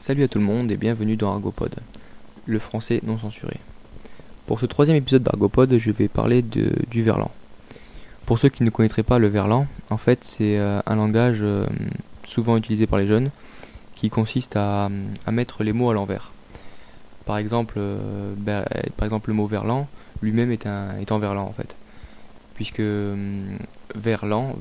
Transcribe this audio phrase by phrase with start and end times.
[0.00, 1.74] Salut à tout le monde et bienvenue dans Argopod,
[2.46, 3.58] le français non censuré.
[4.46, 7.30] Pour ce troisième épisode d'Argopod, je vais parler du verlan.
[8.24, 11.66] Pour ceux qui ne connaîtraient pas le verlan, en fait c'est euh, un langage euh,
[12.26, 13.30] souvent utilisé par les jeunes
[13.94, 14.88] qui consiste à,
[15.30, 16.32] mettre les mots à l'envers.
[17.26, 18.64] Par exemple, euh, ben,
[18.96, 19.86] par exemple le mot verlan
[20.22, 21.76] lui-même est, en verlan en fait.
[22.54, 22.82] Puisque
[23.94, 24.56] verlan,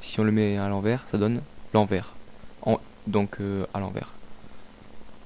[0.00, 1.40] si on le met à l'envers, ça donne
[1.72, 2.12] l'envers.
[2.66, 3.38] En- donc
[3.72, 4.13] à l'envers.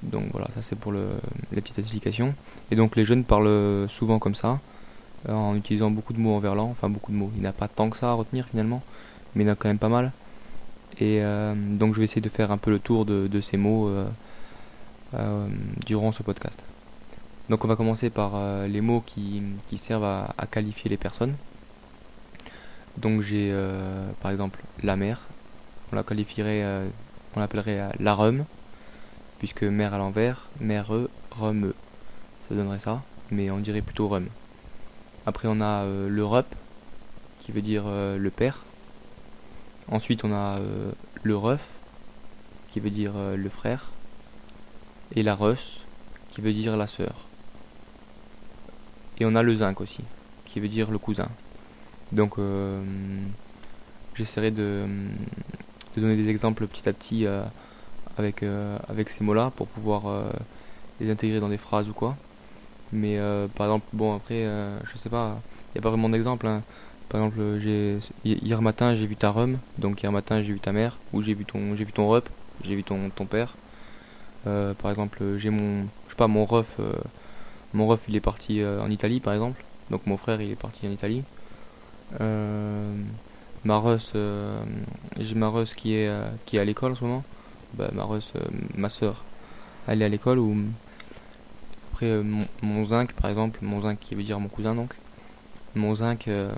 [0.03, 1.09] Donc voilà, ça c'est pour le,
[1.52, 2.34] les petites explications.
[2.70, 4.61] Et donc les jeunes parlent souvent comme ça,
[5.29, 7.30] euh, en utilisant beaucoup de mots en verlan, enfin beaucoup de mots.
[7.34, 8.83] Il n'y en a pas tant que ça à retenir finalement,
[9.34, 10.12] mais il en a quand même pas mal.
[11.01, 13.56] Et euh, donc je vais essayer de faire un peu le tour de, de ces
[13.56, 15.48] mots euh,
[15.84, 16.62] durant ce podcast.
[17.48, 18.33] Donc on va commencer par
[18.69, 21.34] les mots qui, qui servent à, à qualifier les personnes.
[22.98, 23.55] Donc j'ai
[24.20, 25.23] par exemple la mer,
[25.91, 26.62] on la qualifierait,
[27.34, 28.45] on l'appellerait la rhum,
[29.38, 31.73] puisque mer à l'envers, mereux, rhum,
[32.48, 34.27] ça donnerait ça, mais on dirait plutôt rhum.
[35.27, 36.47] Après on a euh, le rup,
[37.39, 38.64] qui veut dire euh, le père.
[39.89, 41.69] Ensuite on a euh, le ref,
[42.69, 43.91] qui veut dire le frère.
[45.14, 45.81] Et la russ,
[46.28, 47.27] qui veut dire la sœur.
[49.19, 50.03] Et on a le zinc aussi,
[50.44, 51.28] qui veut dire le cousin.
[52.12, 52.36] Donc
[54.14, 54.86] j'essaierai de,
[55.97, 57.27] donner des exemples petit à petit
[58.19, 60.30] avec, euh, avec ces mots-là pour pouvoir euh,
[61.00, 62.16] les intégrer dans des phrases ou quoi.
[62.92, 64.44] Mais euh, par exemple, bon après,
[64.84, 65.38] je sais pas,
[65.69, 66.47] il n'y a pas vraiment d'exemple.
[66.47, 66.62] hein.
[67.08, 67.41] Par exemple,
[68.25, 71.34] hier matin j'ai vu ta rhum, donc hier matin j'ai vu ta mère, ou j'ai
[71.34, 72.28] vu ton j'ai vu ton rep,
[72.64, 73.55] j'ai vu ton, ton père.
[74.44, 76.78] Par exemple, j'ai mon je sais pas mon ref,
[77.72, 80.86] mon ref il est parti en Italie par exemple, donc mon frère il est parti
[80.86, 81.22] en Italie.
[83.64, 84.12] Ma Russ,
[85.19, 86.10] j'ai ma Russ qui est,
[86.47, 87.25] qui est à l'école en ce moment.
[87.74, 88.19] Bah, ma euh,
[88.77, 89.24] ma soeur,
[89.88, 90.38] est à l'école.
[90.38, 90.56] Ou
[91.92, 94.94] après euh, mon, mon zinc par exemple, mon zinc qui veut dire mon cousin donc.
[95.75, 96.52] Mon zinc, euh,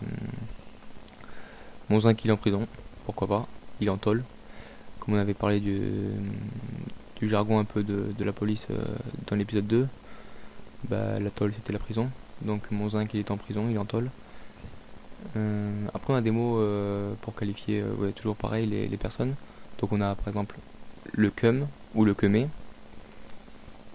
[1.89, 2.67] mon zinc il est en prison,
[3.05, 3.47] pourquoi pas,
[3.81, 3.99] il est en.
[3.99, 5.81] Comme on avait parlé du,
[7.17, 8.67] du jargon un peu de, de la police
[9.27, 9.89] dans l'épisode 2,
[10.89, 12.11] bah, la tôle c'était la prison.
[12.43, 13.87] Donc mon zinc il est en prison, il est en
[15.93, 16.65] après, on a des mots
[17.21, 19.35] pour qualifier, ouais, toujours pareil, les, les personnes.
[19.79, 20.57] Donc, on a par exemple
[21.13, 22.49] le cum ou le cumé,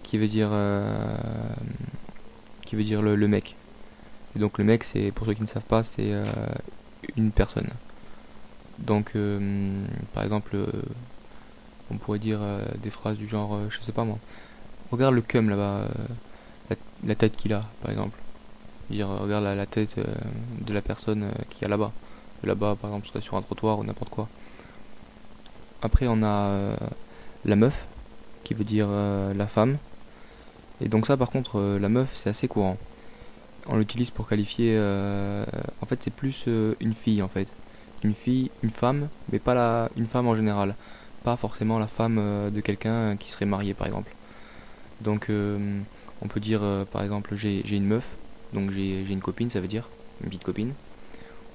[0.02, 1.16] qui veut dire, euh,
[2.64, 3.56] qui veut dire le, le mec.
[4.34, 6.22] Et donc, le mec, c'est pour ceux qui ne savent pas, c'est euh,
[7.16, 7.68] une personne.
[8.78, 9.84] Donc, euh,
[10.14, 10.56] par exemple,
[11.90, 12.40] on pourrait dire
[12.82, 14.18] des phrases du genre, je sais pas moi,
[14.92, 15.88] regarde le cum là-bas,
[17.04, 18.18] la, tête qu'il a, par exemple
[18.90, 19.96] dire regarde la, tête
[20.60, 21.92] de la personne qui est là-bas
[22.44, 24.28] là-bas par exemple sur un trottoir ou n'importe quoi
[25.82, 26.76] après on a euh,
[27.44, 27.86] la meuf
[28.44, 29.78] qui veut dire euh, la femme.
[30.80, 32.76] Et donc ça par contre euh, la meuf c'est assez courant.
[33.68, 37.48] On l'utilise pour qualifier en fait c'est plus une fille en fait.
[38.04, 40.76] Une fille une femme mais pas la une femme en général.
[41.24, 42.20] Pas forcément la femme
[42.52, 44.14] de quelqu'un qui serait marié par exemple.
[45.00, 45.28] Donc
[46.22, 46.60] on peut dire
[46.92, 48.06] par exemple j'ai une meuf.
[48.52, 49.88] Donc j'ai une copine, ça veut dire.
[50.22, 50.72] Une petite copine.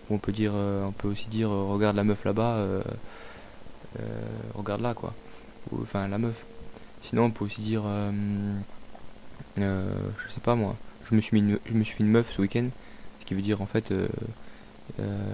[0.09, 2.57] Ou on peut dire, on peut aussi dire, regarde la meuf là-bas,
[4.55, 5.13] regarde là quoi.
[5.81, 6.35] Enfin la meuf.
[7.03, 8.11] Sinon on peut aussi dire, euh,
[9.59, 9.93] euh,
[10.27, 10.75] je sais pas moi,
[11.09, 12.67] je me suis mis, une- je me suis fait une meuf ce week-end,
[13.21, 14.07] ce qui veut dire en fait, euh,
[14.99, 15.33] euh,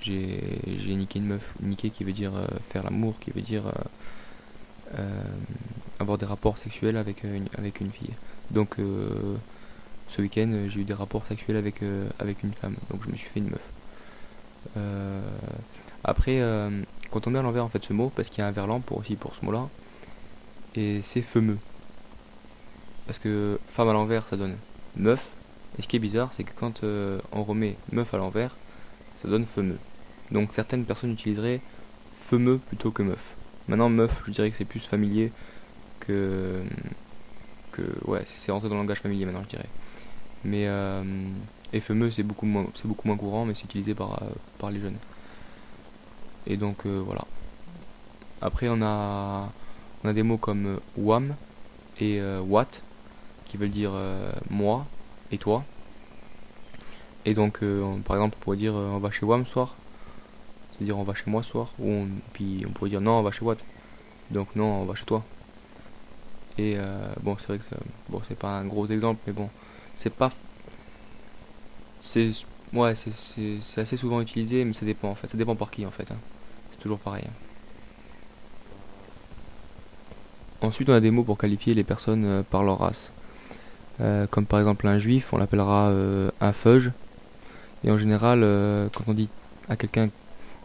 [0.00, 4.98] j'ai niqué une meuf, niquer qui veut dire euh, faire l'amour, qui veut dire euh,
[4.98, 5.22] euh,
[5.98, 8.12] avoir des rapports sexuels avec euh, une, avec une fille.
[8.50, 9.34] Donc euh,
[10.08, 13.10] ce week-end, euh, j'ai eu des rapports sexuels avec, euh, avec une femme, donc je
[13.10, 13.64] me suis fait une meuf.
[14.76, 15.20] Euh,
[16.04, 16.70] après, euh,
[17.10, 18.80] quand on met à l'envers en fait ce mot, parce qu'il y a un verlan
[18.80, 19.68] pour aussi pour ce mot-là,
[20.74, 21.58] et c'est fameux.
[23.06, 24.56] Parce que femme à l'envers, ça donne
[24.96, 25.28] meuf.
[25.78, 28.56] Et ce qui est bizarre, c'est que quand euh, on remet meuf à l'envers,
[29.16, 29.78] ça donne fameux.
[30.30, 31.60] Donc certaines personnes utiliseraient
[32.20, 33.36] fameux plutôt que meuf.
[33.68, 35.32] Maintenant, meuf, je dirais que c'est plus familier
[36.00, 36.62] que
[37.72, 39.68] que ouais, c'est rentré dans le langage familier maintenant, je dirais.
[40.44, 40.66] Mais
[41.80, 44.96] FME c'est beaucoup moins c'est beaucoup moins courant mais c'est utilisé par, euh, les jeunes.
[46.46, 47.24] Et donc euh, voilà.
[48.40, 49.50] Après on a
[50.04, 51.34] on a des mots comme euh, wham
[52.00, 52.66] et euh, what
[53.44, 53.92] qui veulent dire
[54.50, 54.86] moi
[55.30, 55.64] et toi.
[57.24, 59.74] Et donc on- par exemple on pourrait dire on va chez wham ce soir.
[60.72, 63.22] C'est-à-dire on va chez moi ce soir ou on- puis on pourrait dire non on
[63.22, 63.56] va chez what.
[64.30, 65.24] Donc non on va chez toi.
[66.58, 66.76] Et
[67.22, 67.64] bon c'est vrai que
[68.08, 69.48] bon c'est pas un gros exemple mais bon
[69.94, 70.30] c'est pas
[72.06, 72.30] c'est
[72.72, 75.90] ouais c'est assez souvent utilisé mais ça dépend en fait ça dépend par qui en
[75.90, 76.16] fait hein.
[76.70, 77.32] c'est toujours pareil hein.
[80.62, 83.10] Ensuite, on a des mots pour qualifier les personnes par leur race.
[84.30, 85.92] comme par exemple un juif, on l'appellera
[86.40, 86.92] un feuge.
[87.84, 88.40] Et en général,
[88.94, 89.28] quand on dit
[89.68, 90.08] à quelqu'un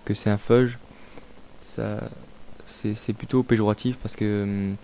[0.06, 0.80] que c'est un feuge,
[2.66, 4.76] c'est plutôt péjoratif parce que hum,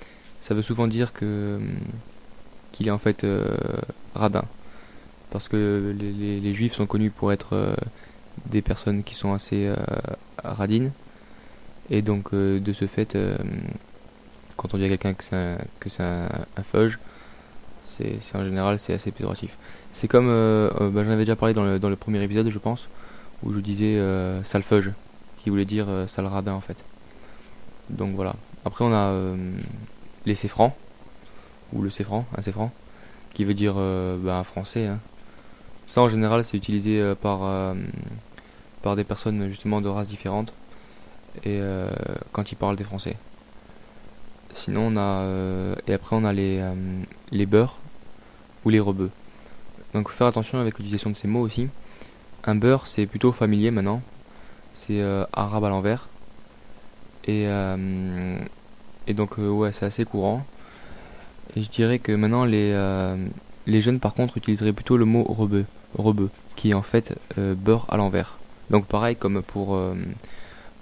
[0.42, 1.78] ça veut souvent dire que hum,
[2.74, 3.26] qu'il est en fait
[4.14, 4.44] radin
[5.32, 7.76] parce que les, juifs sont connus pour être euh,
[8.46, 9.76] des personnes qui sont assez euh,
[10.44, 10.92] radines.
[11.90, 13.18] Et donc, euh, de ce fait,
[14.56, 15.24] quand on dit à quelqu'un que
[15.90, 17.00] c'est un, feuge,
[17.98, 19.58] c'est en général c'est assez péjoratif.
[19.92, 22.88] C'est comme, bah, j'en avais déjà parlé dans le, premier épisode, je pense,
[23.44, 24.00] où je disais
[24.44, 24.92] sale feuge,
[25.38, 26.84] qui voulait dire sale radin en fait.
[27.90, 28.36] Donc voilà.
[28.66, 29.14] Après, on a
[30.26, 30.76] les céfrans,
[31.74, 32.72] ou le céfran, un céfran,
[33.34, 34.88] qui veut dire bah, un français.
[34.88, 35.00] Hein.
[35.98, 37.74] En général c'est utilisé euh, par, euh,
[38.84, 40.54] par des personnes justement de races différentes
[41.44, 41.90] et euh,
[42.32, 43.18] quand ils parlent des français.
[44.54, 45.26] Sinon on a
[45.88, 46.62] et après on a les,
[47.32, 47.48] les
[48.66, 49.12] ou les rebeux.
[49.94, 51.68] Donc faire attention avec l'utilisation de ces mots aussi.
[52.44, 54.02] Un beurre c'est plutôt familier maintenant.
[54.74, 55.00] C'est
[55.34, 56.10] arabe à l'envers.
[57.26, 57.44] Et,
[59.06, 60.44] et donc ouais c'est assez courant.
[61.56, 62.74] Et je dirais que maintenant les,
[63.68, 65.66] les jeunes par contre utiliseraient plutôt le mot rebeu
[65.96, 68.38] rebeu, qui est en fait euh, beurre à l'envers.
[68.70, 69.96] Donc pareil comme pour, euh,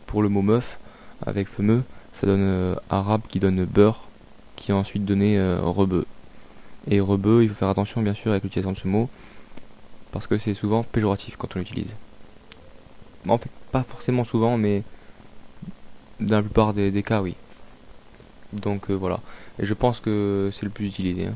[0.07, 0.78] pour le mot meuf,
[1.25, 4.07] avec fameux, ça donne euh, arabe qui donne beurre,
[4.56, 6.06] qui a ensuite donné rebeu.
[6.90, 9.10] Et rebeu, il faut faire attention bien sûr avec l'utilisation de ce mot,
[10.12, 11.96] parce que c'est souvent péjoratif quand on l'utilise.
[13.28, 14.84] En fait, pas forcément souvent, mais
[16.19, 17.36] dans la plupart des, cas, oui.
[18.54, 19.19] Donc voilà.
[19.60, 21.25] Et je pense que c'est le plus utilisé.
[21.25, 21.36] Hein.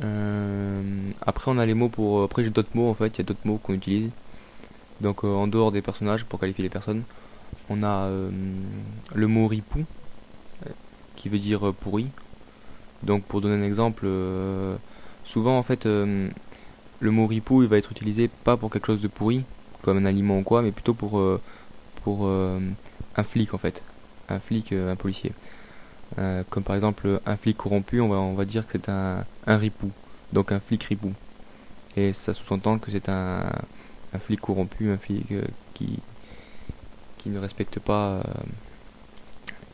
[0.00, 0.82] Euh,
[1.20, 2.22] après, on a les mots pour.
[2.22, 3.16] Après, j'ai d'autres mots en fait.
[3.16, 4.10] Il y a d'autres mots qu'on utilise.
[5.00, 7.02] Donc, euh, en dehors des personnages, pour qualifier les personnes,
[7.68, 8.30] on a euh,
[9.14, 9.84] le mot ripou,
[11.16, 12.06] qui veut dire pourri.
[13.02, 14.06] Donc, pour donner un exemple,
[15.24, 16.30] souvent en fait, le
[17.00, 19.44] mot ripou il va être utilisé pas pour quelque chose de pourri,
[19.82, 21.20] comme un aliment ou quoi, mais plutôt pour,
[22.04, 23.82] pour un flic en fait.
[24.28, 25.32] Un flic, un policier.
[26.18, 29.24] Euh, comme par exemple un flic corrompu, on va, on va dire que c'est un,
[29.46, 29.90] un ripou,
[30.32, 31.12] donc un flic ripou.
[31.96, 33.50] Et ça sous-entend que c'est un,
[34.12, 35.44] un, flic corrompu, un flic euh,
[35.74, 35.98] qui,
[37.18, 38.22] qui ne respecte pas, euh,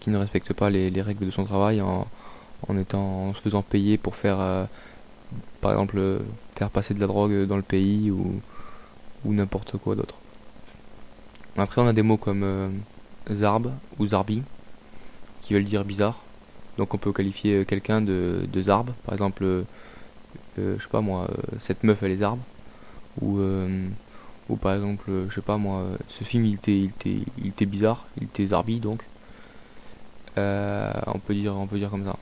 [0.01, 2.07] qui ne respecte pas les, les, règles de son travail en,
[2.69, 4.39] en, étant, en se faisant payer pour faire,
[5.61, 6.21] par exemple,
[6.57, 8.41] faire passer de la drogue dans le pays ou,
[9.25, 10.15] ou n'importe quoi d'autre.
[11.57, 12.73] Après, on a des mots comme
[13.31, 14.43] zarb ou zarbi
[15.41, 16.19] qui veulent dire bizarre.
[16.79, 19.63] Donc on peut qualifier euh, quelqu'un de, de zarbe, par exemple, euh,
[20.59, 22.39] euh, je sais pas moi, cette meuf elle est zarbe,
[23.21, 23.41] ou,
[24.49, 27.67] ou par exemple, je sais pas moi, ce film il était, il était, il était
[27.67, 29.05] bizarre, il était zarbi donc.
[30.37, 32.17] on peut dire, on peut dire comme ça.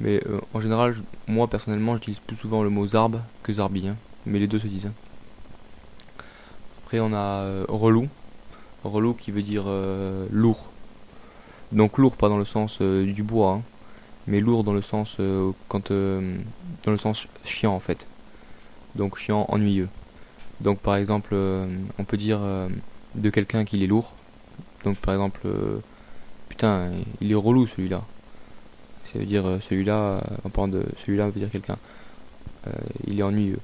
[0.00, 0.22] Mais
[0.52, 0.94] en général,
[1.26, 3.96] moi personnellement, j'utilise plus souvent le mot zarbe que zarbi, hein.
[4.26, 4.86] mais les deux se disent.
[4.86, 4.92] Hein.
[6.84, 8.08] Après, on a relou,
[8.84, 9.64] relou qui veut dire
[10.30, 10.71] lourd.
[11.72, 13.62] Donc lourd pas dans le sens euh, du bois, hein,
[14.26, 16.36] mais lourd dans le sens euh, quand euh,
[16.84, 18.06] dans le sens chiant en fait.
[18.94, 19.88] Donc chiant, ennuyeux.
[20.60, 22.40] Donc par exemple, on peut dire
[23.14, 24.12] de quelqu'un qu'il est lourd.
[24.84, 25.48] Donc par exemple,
[26.50, 26.90] putain,
[27.20, 28.02] il est relou celui-là.
[29.10, 31.78] Ça veut dire celui-là, en parlant de celui-là, on veut dire quelqu'un.
[33.06, 33.58] il est ennuyeux.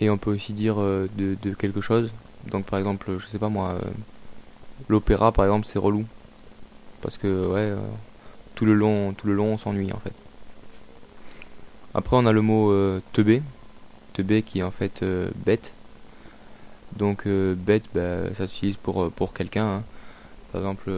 [0.00, 1.08] Et on peut aussi dire de,
[1.42, 2.12] de, quelque chose.
[2.50, 3.78] Donc par exemple, je sais pas moi,
[4.88, 6.04] l'opéra par exemple, c'est relou
[7.04, 7.76] parce que ouais, euh,
[8.54, 10.14] tout le long, tout le long, on s'ennuie en fait.
[11.92, 13.42] Après, on a le mot euh, teubé,
[14.14, 15.72] teubé qui est en fait euh, bête.
[16.96, 19.66] Donc bête, bah, ça s'utilise pour pour quelqu'un.
[19.66, 19.82] Hein.
[20.52, 20.90] Par exemple,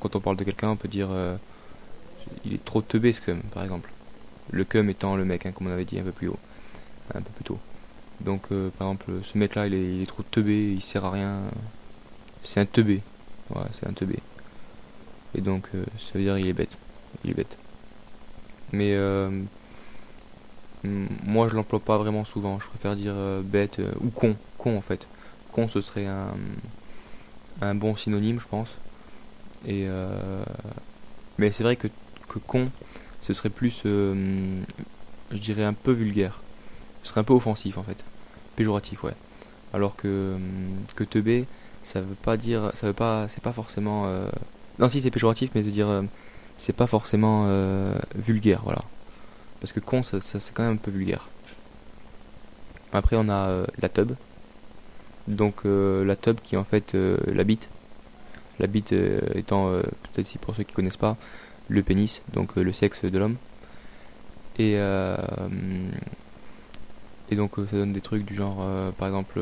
[0.00, 1.08] quand on parle de quelqu'un, on peut dire
[2.44, 3.92] il est trop teubé ce cum, par exemple.
[4.50, 6.38] Le cum étant le mec, hein, comme on avait dit un peu plus haut,
[7.14, 7.58] un peu plus tôt.
[8.20, 11.42] Donc, par exemple, ce mec-là, il est, il est, trop teubé, il sert à rien.
[12.42, 13.00] C'est un teubé.
[13.50, 14.18] Ouais, c'est un teubé.
[15.36, 16.76] Et donc, euh, ça veut dire il est bête.
[17.22, 17.58] Il est bête.
[18.72, 19.30] Mais euh,
[20.82, 22.58] moi, je l'emploie pas vraiment souvent.
[22.58, 24.34] Je préfère dire euh, bête ou con.
[24.58, 25.06] Con, en fait.
[25.52, 26.34] Con, ce serait un,
[27.60, 28.68] un bon synonyme, je pense.
[29.66, 29.86] Et
[31.38, 31.88] mais c'est vrai que,
[32.28, 32.70] que con,
[33.20, 36.40] ce serait plus, je dirais, un peu vulgaire.
[37.02, 38.04] Ce serait un peu offensif, en fait.
[38.54, 39.14] Péjoratif, ouais.
[39.72, 40.36] Alors que,
[40.94, 41.46] que teubé,
[41.82, 44.06] ça veut pas dire, ça veut pas, c'est pas forcément
[44.78, 46.02] non, si c'est péjoratif, mais veux dire, euh,
[46.58, 48.82] c'est pas forcément euh, vulgaire, voilà.
[49.60, 51.28] Parce que con, ça, c'est quand même un peu vulgaire.
[52.92, 54.12] Après, on a euh, la tub.
[55.28, 57.68] Donc, la tub qui en fait la bite.
[58.60, 58.92] La bite
[59.34, 59.68] étant,
[60.12, 61.16] peut-être si pour ceux qui connaissent pas,
[61.68, 63.34] le pénis, donc le sexe de l'homme.
[64.60, 64.74] Et,
[67.28, 68.64] et donc ça donne des trucs du genre,
[68.98, 69.40] par exemple,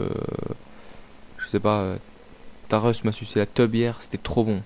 [1.37, 1.97] je sais pas,
[2.69, 4.63] ta Russ m'a sucé la tub hier, c'était trop bon.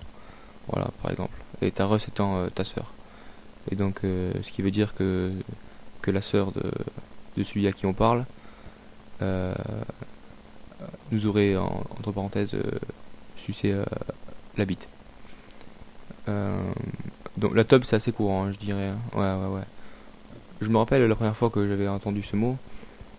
[0.71, 1.37] Voilà, par exemple.
[1.61, 2.91] Et ta Russ étant ta sœur.
[3.71, 5.31] Et donc, ce qui veut dire que,
[6.01, 6.71] que la sœur de,
[7.37, 8.25] de celui à qui on parle
[11.11, 12.55] nous aurait, entre parenthèses,
[13.35, 13.75] sucé
[14.57, 14.87] la bite.
[17.37, 18.87] donc la tub c'est assez courant, je dirais.
[18.87, 18.97] Hein.
[19.13, 19.65] Ouais, ouais, ouais.
[20.61, 22.57] Je me rappelle la première fois que j'avais entendu ce mot,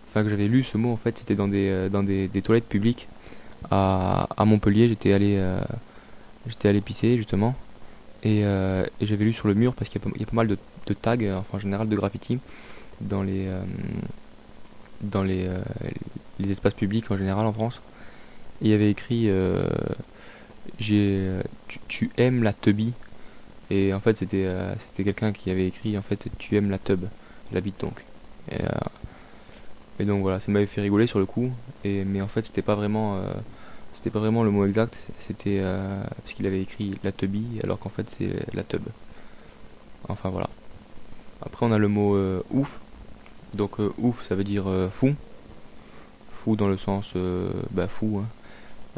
[0.07, 3.07] enfin que j'avais lu ce mot en fait, c'était dans des, dans des, toilettes publiques
[3.69, 4.87] à, à Montpellier.
[4.87, 5.41] J'étais allé,
[6.47, 7.55] j'étais allé pisser justement.
[8.23, 8.43] Et,
[9.01, 10.57] j'avais lu sur le mur parce qu'il y, a pas mal de,
[10.93, 12.39] tags, enfin en général de graffiti
[13.01, 13.47] dans les,
[15.03, 15.49] dans les,
[16.49, 17.81] espaces publics en général en France.
[18.61, 19.67] il y avait écrit euh,
[20.79, 21.29] j'ai
[21.87, 22.93] tu, aimes la tubby
[23.69, 26.77] et en fait c'était euh, c'était quelqu'un qui avait écrit en fait tu aimes la
[26.77, 27.05] tub
[27.51, 28.03] la bite donc
[28.51, 28.67] et, euh,
[29.99, 31.51] et donc voilà ça m'avait fait rigoler sur le coup
[31.83, 33.21] et mais en fait c'était pas vraiment
[34.01, 37.89] c'était pas vraiment le mot exact c'était parce qu'il avait écrit la tubby alors qu'en
[37.89, 38.81] fait c'est la tub
[40.09, 40.49] enfin voilà
[41.45, 42.17] après on a le mot
[42.49, 42.79] ouf
[43.53, 45.13] donc ouf ça veut dire fou
[46.41, 48.21] fou dans le sens euh, bah, fou.
[48.21, 48.27] Hein.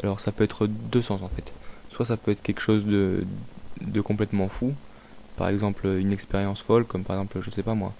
[0.02, 1.52] Alors ça peut être deux sens en fait.
[1.90, 3.24] Soit ça peut être quelque chose de,
[3.80, 4.74] de complètement fou,
[5.36, 7.92] par exemple une expérience folle, comme par exemple, je sais pas moi,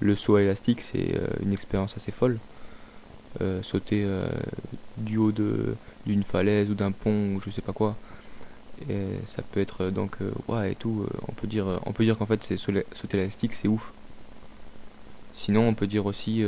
[0.00, 2.38] le saut élastique, c'est euh, une expérience assez folle.
[3.40, 4.06] Euh, sauter
[4.98, 7.96] du haut d'une falaise ou d'un pont ou je sais pas quoi.
[8.90, 11.06] Et ça peut être donc ouais et tout.
[11.28, 13.92] on peut dire on peut dire qu'en fait c'est sauter élastique, c'est ouf.
[15.34, 16.44] Sinon on peut dire aussi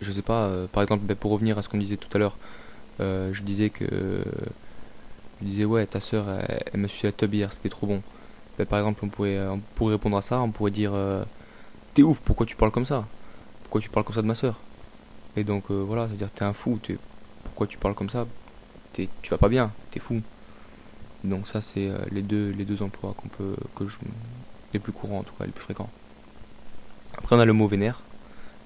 [0.00, 2.18] je sais pas, euh, par exemple, ben, pour revenir à ce qu'on disait tout à
[2.18, 2.36] l'heure,
[3.00, 3.84] euh, je disais que.
[5.40, 8.02] Je disais, ouais, ta soeur, elle, m'a suivi la tub hier, c'était trop bon.
[8.58, 11.24] Ben, par exemple, on pourrait, on pourrait répondre à ça, on pourrait dire euh,
[11.94, 13.06] T'es ouf, pourquoi tu parles comme ça?
[13.62, 14.60] Pourquoi tu parles comme ça de ma soeur
[15.36, 16.78] Et donc, voilà, c'est-à-dire, t'es un fou,
[17.44, 18.26] pourquoi tu parles comme ça?
[18.94, 20.20] Tu vas pas bien, t'es fou.
[21.24, 23.96] Donc, ça, c'est les, deux, les deux emplois qu'on peut, que je,
[24.72, 25.90] les plus courants, en tout cas, les plus fréquents.
[27.18, 28.02] Après, on a le mot vénère.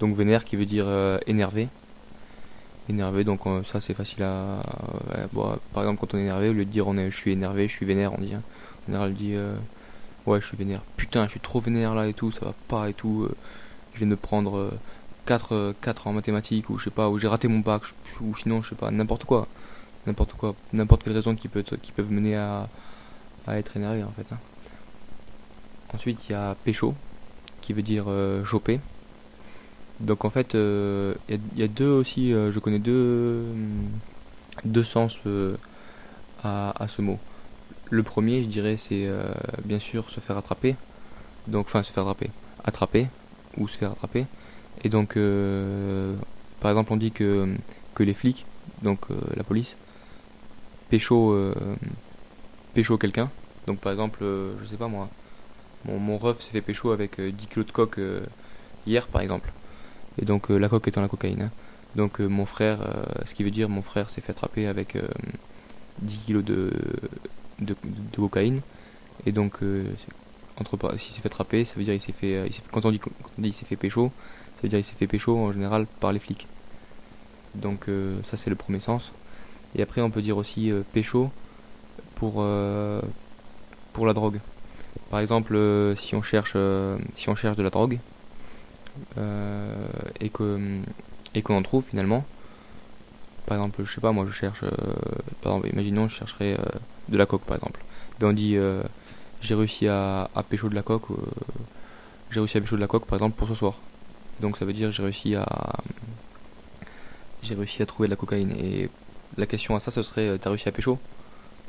[0.00, 1.68] Donc vénère qui veut dire euh, énervé.
[2.88, 4.60] Énervé, donc euh, ça c'est facile à.
[5.72, 7.68] par exemple, quand on est énervé, au lieu de dire on est, je suis énervé,
[7.68, 8.34] je suis vénère, on dit.
[8.34, 8.42] Hein.
[8.82, 9.56] En général, dit euh,
[10.26, 10.82] ouais, je suis vénère.
[10.96, 13.28] Putain, je suis trop vénère là et tout, ça va pas et tout.
[13.94, 14.72] je viens de prendre
[15.26, 17.82] 4, 4 en mathématiques ou je sais pas, ou j'ai raté mon bac,
[18.20, 19.46] ou sinon, je sais pas, n'importe quoi.
[20.06, 22.68] N'importe quoi, n'importe quelle raison qui, peut qui peuvent mener à,
[23.46, 24.26] à être énervé en fait.
[24.32, 24.38] Hein.
[25.94, 26.94] Ensuite, il y a pécho,
[27.62, 28.06] qui veut dire
[28.44, 28.80] choper.
[30.00, 31.14] Donc en fait, il euh,
[31.56, 33.44] y, a deux aussi, euh, je connais deux,
[34.64, 35.56] deux sens euh,
[36.42, 37.18] à, ce mot.
[37.90, 39.08] Le premier, je dirais, c'est
[39.64, 40.74] bien sûr se faire attraper.
[41.46, 42.30] Donc, enfin, se faire attraper.
[42.64, 43.06] Attraper
[43.56, 44.26] ou se faire attraper.
[44.82, 45.18] Et donc,
[46.60, 47.48] par exemple, on dit que,
[47.98, 48.44] les flics,
[48.82, 49.76] donc la police,
[50.90, 51.36] pécho,
[52.74, 53.30] pécho quelqu'un.
[53.66, 55.08] Donc, par exemple, je sais pas moi,
[55.86, 58.00] mon, mon ref s'est fait pécho avec 10 kilos de coque
[58.86, 59.52] hier, par exemple
[60.20, 61.42] et donc euh, la coque étant la cocaïne.
[61.42, 61.50] Hein.
[61.96, 64.96] Donc euh, mon frère, euh, ce qui veut dire mon frère s'est fait attraper avec
[66.00, 66.72] 10 kilos de,
[67.60, 67.74] de,
[68.16, 68.60] cocaïne,
[69.26, 69.58] et donc
[70.56, 73.00] entre s'il s'est fait attraper, ça veut dire il s'est fait, quand on dit,
[73.38, 74.12] il s'est fait pécho,
[74.64, 76.46] ça veut dire il s'est fait pécho en général par les flics.
[77.54, 77.86] Donc
[78.24, 79.12] ça c'est le premier sens.
[79.76, 81.30] Et après on peut dire aussi pécho
[82.14, 82.44] pour
[83.92, 84.40] pour la drogue.
[85.10, 85.58] Par exemple,
[85.96, 86.56] si on cherche
[87.16, 87.98] si on cherche de la drogue,
[89.18, 89.86] euh,
[90.20, 92.24] et qu'on en trouve finalement.
[93.46, 94.70] Par exemple, je sais pas, moi je cherche, euh,
[95.42, 96.78] par exemple, imaginons je chercherais euh,
[97.08, 97.80] de la coque par exemple.
[98.18, 98.56] Ben on dit
[99.40, 101.08] j'ai réussi à, à pécho de la coque,
[102.30, 103.74] j'ai réussi à pécho de la coque par exemple pour ce soir.
[104.40, 105.46] Donc ça veut dire j'ai réussi à
[107.42, 108.52] j'ai réussi à trouver de la cocaïne.
[108.52, 108.88] Et
[109.36, 110.98] la question à ça ce serait t'as réussi à pécho?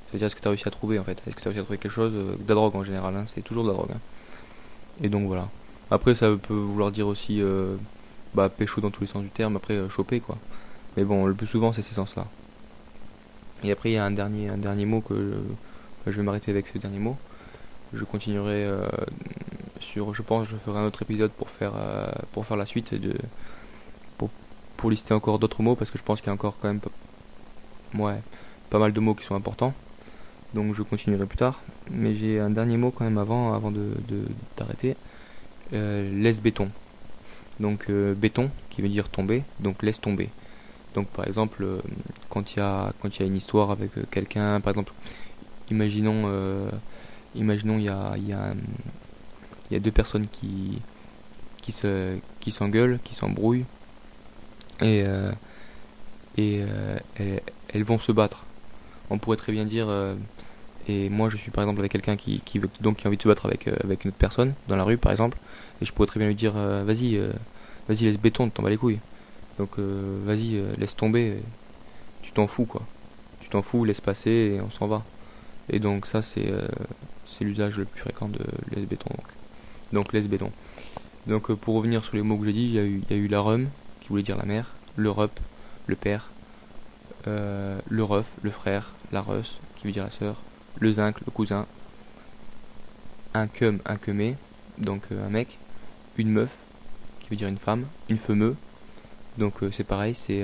[0.10, 1.22] C'est-à-dire est-ce que t'as réussi à trouver en fait?
[1.28, 3.26] Est-ce que t'as réussi à trouver quelque chose de la drogue en général hein?
[3.34, 3.92] C'est toujours de la drogue.
[3.94, 4.00] Hein.
[5.02, 5.50] Et donc voilà.
[5.92, 7.76] Après, ça peut vouloir dire aussi euh,
[8.34, 10.38] bah, pécho dans tous les sens du terme, après euh, choper quoi.
[10.98, 12.26] Mais bon, le plus souvent, c'est ces sens-là.
[13.64, 15.16] Et après, il y a un dernier, dernier mot que
[16.06, 17.18] je, je vais m'arrêter avec ce dernier mot.
[17.94, 18.88] Je continuerai euh,
[19.96, 21.74] je pense, je ferai un autre épisode pour faire,
[22.34, 23.14] pour faire la suite de,
[24.18, 24.30] pour,
[24.78, 26.82] pour lister encore d'autres mots parce que je pense qu'il y a encore quand même,
[27.96, 28.22] ouais,
[28.70, 29.74] pas mal de mots qui sont importants.
[30.54, 31.62] Donc je continuerai plus tard.
[31.92, 33.94] Mais j'ai un dernier mot quand même avant, avant de
[34.58, 34.96] d'arrêter.
[35.74, 36.70] Euh, laisse béton.
[37.60, 40.30] Donc euh, béton qui veut dire tomber, donc laisse tomber.
[40.94, 41.82] Donc par exemple, euh,
[42.30, 44.94] quand il y a quand il y a une histoire avec quelqu'un, par exemple,
[45.72, 46.70] imaginons
[47.34, 48.54] imaginons il y a, y, a,
[49.70, 50.80] il y a deux personnes qui,
[51.62, 51.74] qui
[52.40, 53.66] qui s'engueulent, qui s'embrouillent
[54.82, 55.32] et euh,
[56.40, 56.98] euh,
[57.70, 58.46] elles, vont se battre.
[59.10, 60.16] On pourrait très bien dire euh,
[60.88, 63.18] et moi je suis par exemple avec quelqu'un qui, qui veut donc qui a envie
[63.18, 65.38] de se battre avec une autre personne dans la rue par exemple
[65.82, 67.18] et je pourrais très bien lui dire vas-y
[67.88, 69.00] vas-y laisse béton, t'en bats les couilles.
[69.58, 71.38] Donc vas-y laisse tomber,
[72.22, 72.82] tu t'en fous quoi.
[73.40, 75.04] Tu t'en fous, laisse passer et on s'en va.
[75.70, 76.52] Et donc ça c'est
[77.26, 78.40] c'est l'usage le plus fréquent de
[78.76, 79.10] laisse béton.
[79.96, 80.52] Donc laisse béton.
[81.25, 82.80] Donc euh, pour revenir sur les mots que j'ai dit, il y,
[83.14, 83.70] a eu, la rum,
[84.02, 85.32] qui voulait dire la mère, le rup,
[85.88, 86.32] le père,
[87.28, 90.42] euh, le ref, le frère, la russ, qui veut dire la sœur,
[90.82, 91.66] le zinc, le cousin,
[93.34, 94.36] un cum, un cumé,
[94.78, 95.60] donc euh, un mec,
[96.18, 96.58] une meuf,
[97.22, 98.58] qui veut dire une femme, une femeux,
[99.38, 100.44] donc c'est pareil, c'est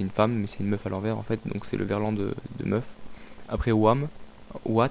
[0.00, 2.34] une femme, mais c'est une meuf à l'envers en fait, donc c'est le verlan de,
[2.58, 2.86] de meuf.
[3.48, 4.08] Après wam,
[4.64, 4.90] what,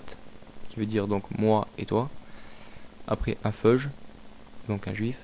[0.70, 2.10] qui veut dire donc moi et toi.
[3.08, 3.90] Après un feuge,
[4.68, 5.18] donc un juif,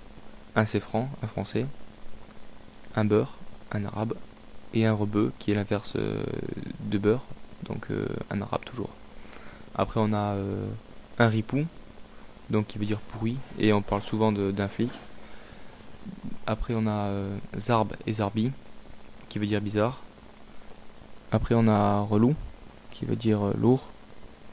[0.56, 1.66] un séfran, un français,
[2.96, 3.38] un beurre,
[3.72, 4.14] un arabe,
[4.74, 6.24] et un rebeu qui est l'inverse euh,
[6.82, 7.24] de beurre,
[7.64, 8.90] donc euh, un arabe toujours.
[9.76, 10.68] Après on a euh,
[11.20, 11.66] un ripou,
[12.50, 14.92] donc qui veut dire pourri, et on parle souvent d'un flic.
[16.48, 17.10] Après on a
[17.58, 18.52] zarb et zarbi,
[19.30, 20.02] qui veut dire bizarre.
[21.32, 22.36] Après on a relou,
[22.92, 23.88] qui veut dire lourd,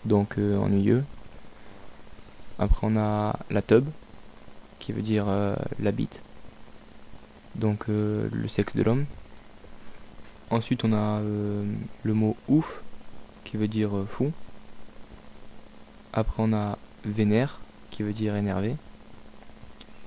[0.04, 1.04] donc ennuyeux.
[2.60, 3.86] Après on a la tub,
[4.80, 6.20] qui veut dire euh, la bite,
[7.54, 9.06] donc euh, le sexe de l'homme.
[10.50, 11.64] Ensuite, on a euh,
[12.02, 12.82] le mot ouf,
[13.44, 14.30] qui veut dire fou.
[16.12, 18.76] Après, on a vénère, qui veut dire énervé.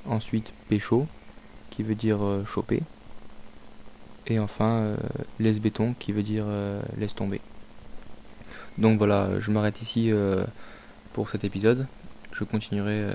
[0.05, 1.07] Ensuite, pécho,
[1.71, 2.83] qui veut dire choper.
[4.27, 4.95] Et enfin,
[5.39, 6.45] laisse béton, qui veut dire
[6.97, 7.39] laisse tomber.
[8.77, 10.11] Donc voilà, je m'arrête ici
[11.13, 11.87] pour cet épisode.
[12.33, 13.13] Je continuerai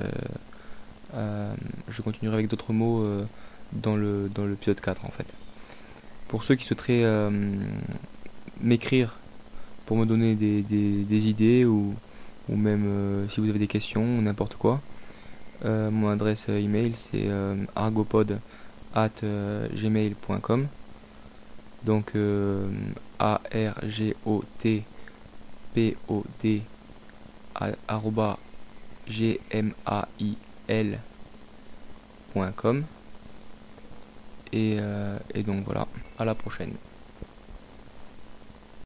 [1.15, 1.55] euh,
[1.89, 3.25] je continuerai avec d'autres mots euh,
[3.73, 5.27] dans le dans l'épisode 4 en fait.
[6.29, 7.31] Pour ceux qui souhaiteraient euh,
[8.61, 9.19] m'écrire
[9.87, 11.95] pour me donner des, des, idées ou,
[12.51, 14.83] ou même si vous avez des questions ou n'importe quoi,
[15.65, 17.27] mon adresse email c'est
[17.75, 18.39] argopod
[18.95, 20.67] at gmail.com
[21.87, 22.13] donc
[23.19, 24.85] a r g o t
[25.75, 26.61] p o d
[27.59, 28.48] g
[29.51, 30.37] m a i
[30.69, 31.05] l.com
[34.53, 35.87] et, euh, et donc voilà,
[36.19, 36.77] à la prochaine.